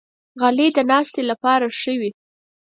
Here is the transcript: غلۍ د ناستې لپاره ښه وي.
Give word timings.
غلۍ 0.41 0.67
د 0.77 0.79
ناستې 0.91 1.21
لپاره 1.31 1.65
ښه 1.79 1.93
وي. 1.99 2.11